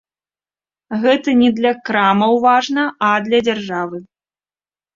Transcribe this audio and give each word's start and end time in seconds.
Гэта 1.03 1.35
не 1.41 1.51
для 1.59 1.73
крамаў 1.91 2.33
важна, 2.47 2.89
а 3.11 3.13
для 3.29 3.39
дзяржавы. 3.47 3.97